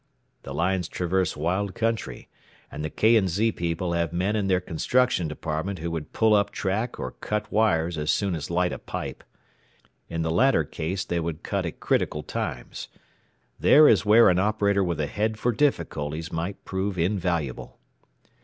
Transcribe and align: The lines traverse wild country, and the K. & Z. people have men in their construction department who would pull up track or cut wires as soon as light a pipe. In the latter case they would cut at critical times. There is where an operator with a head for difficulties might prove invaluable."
The 0.41 0.51
lines 0.55 0.87
traverse 0.87 1.37
wild 1.37 1.75
country, 1.75 2.27
and 2.71 2.83
the 2.83 2.89
K. 2.89 3.23
& 3.27 3.27
Z. 3.27 3.51
people 3.51 3.93
have 3.93 4.11
men 4.11 4.35
in 4.35 4.47
their 4.47 4.59
construction 4.59 5.27
department 5.27 5.77
who 5.77 5.91
would 5.91 6.11
pull 6.11 6.33
up 6.33 6.49
track 6.49 6.99
or 6.99 7.11
cut 7.11 7.51
wires 7.51 7.99
as 7.99 8.09
soon 8.09 8.33
as 8.33 8.49
light 8.49 8.73
a 8.73 8.79
pipe. 8.79 9.23
In 10.09 10.23
the 10.23 10.31
latter 10.31 10.63
case 10.63 11.05
they 11.05 11.19
would 11.19 11.43
cut 11.43 11.67
at 11.67 11.79
critical 11.79 12.23
times. 12.23 12.87
There 13.59 13.87
is 13.87 14.03
where 14.03 14.29
an 14.29 14.39
operator 14.39 14.83
with 14.83 14.99
a 14.99 15.05
head 15.05 15.37
for 15.37 15.51
difficulties 15.51 16.33
might 16.33 16.65
prove 16.65 16.97
invaluable." 16.97 17.77